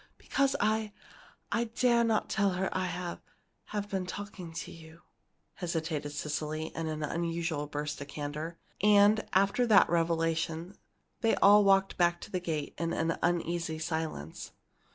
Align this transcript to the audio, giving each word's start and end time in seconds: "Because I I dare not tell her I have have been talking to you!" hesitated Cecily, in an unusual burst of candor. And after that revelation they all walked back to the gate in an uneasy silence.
"Because 0.17 0.55
I 0.59 0.93
I 1.51 1.65
dare 1.65 2.03
not 2.03 2.27
tell 2.27 2.53
her 2.53 2.75
I 2.75 2.85
have 2.87 3.21
have 3.65 3.87
been 3.87 4.07
talking 4.07 4.51
to 4.51 4.71
you!" 4.71 5.03
hesitated 5.53 6.09
Cecily, 6.11 6.71
in 6.75 6.87
an 6.87 7.03
unusual 7.03 7.67
burst 7.67 8.01
of 8.01 8.07
candor. 8.07 8.57
And 8.81 9.23
after 9.33 9.67
that 9.67 9.87
revelation 9.91 10.75
they 11.19 11.35
all 11.35 11.63
walked 11.63 11.97
back 11.97 12.19
to 12.21 12.31
the 12.31 12.39
gate 12.39 12.73
in 12.79 12.93
an 12.93 13.19
uneasy 13.21 13.77
silence. 13.77 14.53